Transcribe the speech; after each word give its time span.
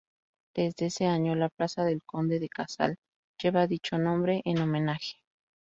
Desde 0.55 0.87
ese 0.87 1.05
año 1.05 1.35
la 1.35 1.49
plaza 1.49 1.83
del 1.85 2.01
Conde 2.01 2.39
de 2.39 2.49
Casal 2.49 2.97
lleva 3.39 3.67
dicho 3.67 3.99
nombre 3.99 4.41
en 4.45 4.57
homenaje. 4.59 5.21